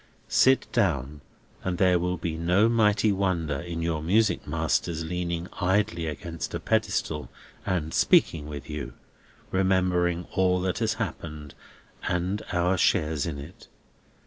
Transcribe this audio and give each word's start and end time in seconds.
Sit 0.29 0.65
down, 0.71 1.21
and 1.63 1.77
there 1.77 1.99
will 1.99 2.17
be 2.17 2.35
no 2.35 2.67
mighty 2.67 3.11
wonder 3.11 3.59
in 3.59 3.83
your 3.83 4.01
music 4.01 4.47
master's 4.47 5.05
leaning 5.05 5.47
idly 5.61 6.07
against 6.07 6.55
a 6.55 6.59
pedestal 6.59 7.29
and 7.67 7.93
speaking 7.93 8.47
with 8.47 8.67
you, 8.67 8.95
remembering 9.51 10.25
all 10.31 10.59
that 10.61 10.79
has 10.79 10.95
happened, 10.95 11.53
and 12.09 12.41
our 12.51 12.79
shares 12.79 13.27
in 13.27 13.37
it. 13.37 13.67